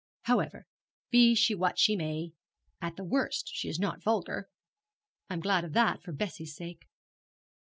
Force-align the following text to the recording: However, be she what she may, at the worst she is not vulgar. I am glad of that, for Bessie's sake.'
However, 0.23 0.65
be 1.11 1.35
she 1.35 1.53
what 1.53 1.77
she 1.77 1.95
may, 1.95 2.31
at 2.81 2.95
the 2.95 3.03
worst 3.03 3.51
she 3.53 3.69
is 3.69 3.77
not 3.77 4.01
vulgar. 4.01 4.49
I 5.29 5.35
am 5.35 5.41
glad 5.41 5.63
of 5.63 5.73
that, 5.73 6.01
for 6.01 6.11
Bessie's 6.11 6.55
sake.' 6.55 6.87